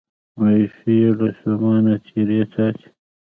مایوسي 0.39 0.93
یې 1.01 1.09
له 1.19 1.27
ستومانه 1.37 1.93
څیرې 2.05 2.41
څاڅي 2.53 2.87